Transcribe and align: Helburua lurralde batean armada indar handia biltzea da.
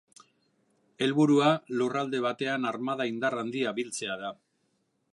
Helburua 1.07 1.51
lurralde 1.81 2.23
batean 2.27 2.67
armada 2.73 3.09
indar 3.13 3.39
handia 3.45 3.79
biltzea 3.83 4.21
da. 4.27 4.37